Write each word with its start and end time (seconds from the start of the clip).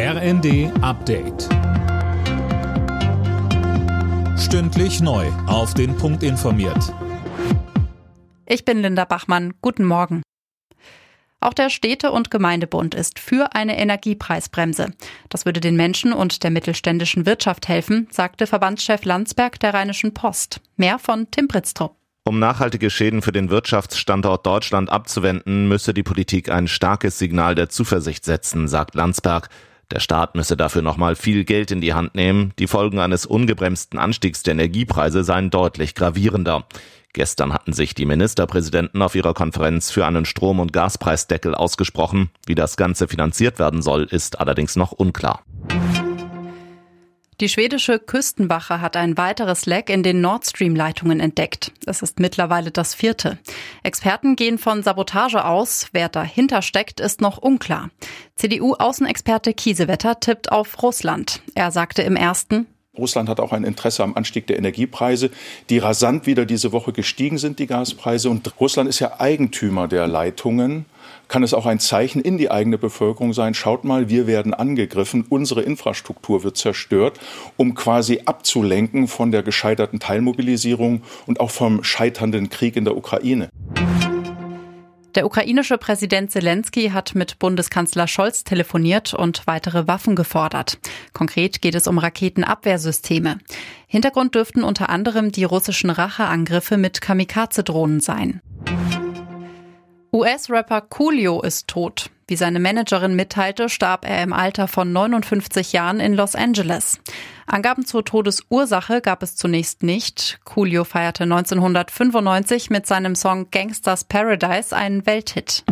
RND 0.00 0.70
Update. 0.80 1.48
Stündlich 4.38 5.00
neu. 5.00 5.26
Auf 5.48 5.74
den 5.74 5.96
Punkt 5.96 6.22
informiert. 6.22 6.94
Ich 8.46 8.64
bin 8.64 8.80
Linda 8.80 9.04
Bachmann. 9.04 9.54
Guten 9.60 9.84
Morgen. 9.84 10.22
Auch 11.40 11.52
der 11.52 11.68
Städte- 11.68 12.12
und 12.12 12.30
Gemeindebund 12.30 12.94
ist 12.94 13.18
für 13.18 13.56
eine 13.56 13.76
Energiepreisbremse. 13.76 14.92
Das 15.30 15.44
würde 15.46 15.58
den 15.58 15.74
Menschen 15.74 16.12
und 16.12 16.44
der 16.44 16.52
mittelständischen 16.52 17.26
Wirtschaft 17.26 17.66
helfen, 17.66 18.06
sagte 18.12 18.46
Verbandschef 18.46 19.04
Landsberg 19.04 19.58
der 19.58 19.74
Rheinischen 19.74 20.14
Post. 20.14 20.60
Mehr 20.76 21.00
von 21.00 21.28
Tim 21.32 21.48
Britztrup. 21.48 21.96
Um 22.22 22.38
nachhaltige 22.38 22.90
Schäden 22.90 23.20
für 23.20 23.32
den 23.32 23.50
Wirtschaftsstandort 23.50 24.46
Deutschland 24.46 24.90
abzuwenden, 24.90 25.66
müsse 25.66 25.92
die 25.92 26.04
Politik 26.04 26.50
ein 26.50 26.68
starkes 26.68 27.18
Signal 27.18 27.56
der 27.56 27.68
Zuversicht 27.68 28.24
setzen, 28.24 28.68
sagt 28.68 28.94
Landsberg. 28.94 29.48
Der 29.90 30.00
Staat 30.00 30.34
müsse 30.34 30.56
dafür 30.56 30.82
nochmal 30.82 31.16
viel 31.16 31.44
Geld 31.44 31.70
in 31.70 31.80
die 31.80 31.94
Hand 31.94 32.14
nehmen. 32.14 32.52
Die 32.58 32.66
Folgen 32.66 32.98
eines 32.98 33.24
ungebremsten 33.24 33.98
Anstiegs 33.98 34.42
der 34.42 34.52
Energiepreise 34.52 35.24
seien 35.24 35.50
deutlich 35.50 35.94
gravierender. 35.94 36.66
Gestern 37.14 37.54
hatten 37.54 37.72
sich 37.72 37.94
die 37.94 38.04
Ministerpräsidenten 38.04 39.00
auf 39.00 39.14
ihrer 39.14 39.32
Konferenz 39.32 39.90
für 39.90 40.06
einen 40.06 40.26
Strom- 40.26 40.60
und 40.60 40.74
Gaspreisdeckel 40.74 41.54
ausgesprochen. 41.54 42.30
Wie 42.46 42.54
das 42.54 42.76
Ganze 42.76 43.08
finanziert 43.08 43.58
werden 43.58 43.80
soll, 43.80 44.04
ist 44.04 44.40
allerdings 44.40 44.76
noch 44.76 44.92
unklar. 44.92 45.42
Die 47.40 47.48
schwedische 47.48 48.00
Küstenwache 48.00 48.80
hat 48.80 48.96
ein 48.96 49.16
weiteres 49.16 49.64
Leck 49.64 49.90
in 49.90 50.02
den 50.02 50.20
Nord 50.20 50.44
Stream-Leitungen 50.44 51.20
entdeckt. 51.20 51.70
Es 51.86 52.02
ist 52.02 52.18
mittlerweile 52.18 52.72
das 52.72 52.96
vierte. 52.96 53.38
Experten 53.84 54.34
gehen 54.34 54.58
von 54.58 54.82
Sabotage 54.82 55.44
aus. 55.44 55.86
Wer 55.92 56.08
dahinter 56.08 56.62
steckt, 56.62 56.98
ist 56.98 57.20
noch 57.20 57.38
unklar. 57.38 57.90
CDU-Außenexperte 58.34 59.54
Kiesewetter 59.54 60.18
tippt 60.18 60.50
auf 60.50 60.82
Russland. 60.82 61.40
Er 61.54 61.70
sagte 61.70 62.02
im 62.02 62.16
ersten, 62.16 62.66
Russland 62.96 63.28
hat 63.28 63.38
auch 63.38 63.52
ein 63.52 63.62
Interesse 63.62 64.02
am 64.02 64.16
Anstieg 64.16 64.48
der 64.48 64.58
Energiepreise, 64.58 65.30
die 65.70 65.78
rasant 65.78 66.26
wieder 66.26 66.44
diese 66.44 66.72
Woche 66.72 66.92
gestiegen 66.92 67.38
sind, 67.38 67.60
die 67.60 67.68
Gaspreise. 67.68 68.30
Und 68.30 68.52
Russland 68.58 68.88
ist 68.88 68.98
ja 68.98 69.20
Eigentümer 69.20 69.86
der 69.86 70.08
Leitungen 70.08 70.86
kann 71.28 71.42
es 71.42 71.54
auch 71.54 71.66
ein 71.66 71.80
Zeichen 71.80 72.20
in 72.20 72.38
die 72.38 72.50
eigene 72.50 72.78
Bevölkerung 72.78 73.32
sein, 73.32 73.54
schaut 73.54 73.84
mal, 73.84 74.08
wir 74.08 74.26
werden 74.26 74.54
angegriffen, 74.54 75.24
unsere 75.28 75.62
Infrastruktur 75.62 76.42
wird 76.42 76.56
zerstört, 76.56 77.20
um 77.56 77.74
quasi 77.74 78.22
abzulenken 78.24 79.08
von 79.08 79.30
der 79.30 79.42
gescheiterten 79.42 80.00
Teilmobilisierung 80.00 81.02
und 81.26 81.40
auch 81.40 81.50
vom 81.50 81.84
scheiternden 81.84 82.48
Krieg 82.48 82.76
in 82.76 82.84
der 82.84 82.96
Ukraine. 82.96 83.48
Der 85.14 85.26
ukrainische 85.26 85.78
Präsident 85.78 86.30
Zelensky 86.30 86.90
hat 86.90 87.14
mit 87.14 87.38
Bundeskanzler 87.38 88.06
Scholz 88.06 88.44
telefoniert 88.44 89.14
und 89.14 89.46
weitere 89.46 89.88
Waffen 89.88 90.14
gefordert. 90.14 90.78
Konkret 91.12 91.60
geht 91.60 91.74
es 91.74 91.88
um 91.88 91.98
Raketenabwehrsysteme. 91.98 93.38
Hintergrund 93.88 94.34
dürften 94.34 94.62
unter 94.62 94.90
anderem 94.90 95.32
die 95.32 95.44
russischen 95.44 95.90
Racheangriffe 95.90 96.76
mit 96.76 97.00
Kamikaze-Drohnen 97.00 98.00
sein. 98.00 98.40
US-Rapper 100.12 100.80
Coolio 100.82 101.42
ist 101.42 101.68
tot. 101.68 102.10
Wie 102.26 102.36
seine 102.36 102.60
Managerin 102.60 103.14
mitteilte, 103.14 103.68
starb 103.68 104.06
er 104.08 104.22
im 104.22 104.32
Alter 104.32 104.68
von 104.68 104.92
59 104.92 105.72
Jahren 105.72 106.00
in 106.00 106.14
Los 106.14 106.34
Angeles. 106.34 106.98
Angaben 107.46 107.84
zur 107.84 108.04
Todesursache 108.04 109.00
gab 109.00 109.22
es 109.22 109.36
zunächst 109.36 109.82
nicht. 109.82 110.40
Coolio 110.44 110.84
feierte 110.84 111.24
1995 111.24 112.70
mit 112.70 112.86
seinem 112.86 113.14
Song 113.14 113.50
Gangsters 113.50 114.04
Paradise 114.04 114.74
einen 114.74 115.06
Welthit. 115.06 115.64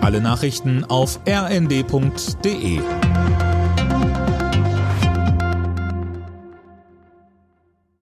Alle 0.00 0.20
Nachrichten 0.20 0.84
auf 0.84 1.20
rnd.de 1.28 2.80